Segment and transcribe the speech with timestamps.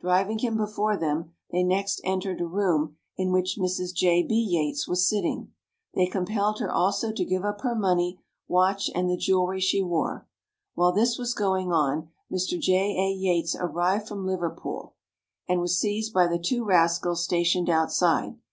[0.00, 3.92] Driving him before them, they next entered a room, in which Mrs.
[3.92, 4.22] J.
[4.22, 4.36] B.
[4.36, 5.50] Yates was sitting.
[5.96, 10.28] They compelled her also to give up her money, watch, and the jewellery she wore.
[10.74, 12.56] While this was going on, Mr.
[12.60, 12.96] J.
[12.96, 13.12] A.
[13.12, 14.94] Yates arrived from Liverpool,
[15.48, 18.36] and was seized by the two rascals stationed outside.